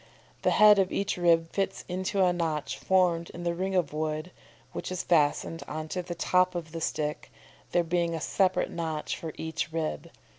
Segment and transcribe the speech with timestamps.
[0.41, 4.31] The head of each rib fits into a notch formed in the ring of wood,
[4.71, 7.31] which is fastened on to the top of the stick,
[7.71, 10.09] there being a separate, notch for each rib.